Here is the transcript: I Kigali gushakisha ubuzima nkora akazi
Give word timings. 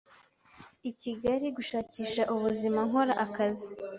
I 0.89 0.91
Kigali 0.99 1.47
gushakisha 1.57 2.21
ubuzima 2.35 2.79
nkora 2.87 3.13
akazi 3.25 3.71